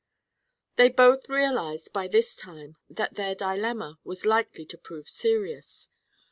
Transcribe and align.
They 0.77 0.89
both 0.89 1.29
realized, 1.29 1.93
by 1.93 2.07
this 2.07 2.35
time, 2.35 2.75
that 2.89 3.13
their 3.13 3.35
dilemma 3.35 3.99
was 4.03 4.25
likely 4.25 4.65
to 4.65 4.77
prove 4.79 5.07
serious. 5.07 5.89